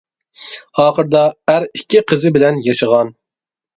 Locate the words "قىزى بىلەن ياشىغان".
2.13-3.13